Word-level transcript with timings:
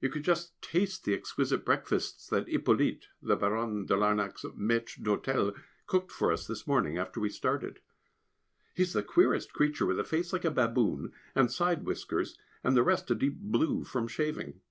You 0.00 0.10
should 0.10 0.24
just 0.24 0.60
taste 0.60 1.04
the 1.04 1.14
exquisite 1.14 1.64
breakfasts 1.64 2.26
that 2.30 2.48
Hippolyte 2.48 3.06
(the 3.22 3.36
Baronne 3.36 3.86
de 3.86 3.94
Larnac's 3.94 4.42
maître 4.58 4.98
d'hôtel) 5.00 5.56
cooked 5.86 6.10
for 6.10 6.32
us 6.32 6.48
this 6.48 6.66
morning 6.66 6.98
after 6.98 7.20
we 7.20 7.28
started. 7.28 7.78
He 8.74 8.82
is 8.82 8.92
the 8.92 9.04
queerest 9.04 9.52
creature, 9.52 9.86
with 9.86 10.00
a 10.00 10.04
face 10.04 10.32
like 10.32 10.44
a 10.44 10.50
baboon, 10.50 11.12
and 11.36 11.48
side 11.48 11.84
whiskers, 11.84 12.36
and 12.64 12.76
the 12.76 12.82
rest 12.82 13.08
a 13.12 13.14
deep 13.14 13.36
blue 13.38 13.84
from 13.84 14.08
shaving. 14.08 14.62